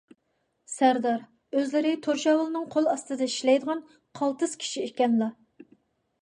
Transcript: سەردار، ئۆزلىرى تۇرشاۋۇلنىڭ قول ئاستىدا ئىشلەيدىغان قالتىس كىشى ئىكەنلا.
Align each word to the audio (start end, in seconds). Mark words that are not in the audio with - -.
سەردار، 0.75 1.19
ئۆزلىرى 1.59 1.91
تۇرشاۋۇلنىڭ 2.07 2.65
قول 2.77 2.89
ئاستىدا 2.95 3.27
ئىشلەيدىغان 3.33 3.85
قالتىس 4.21 4.57
كىشى 4.65 4.87
ئىكەنلا. 4.89 5.31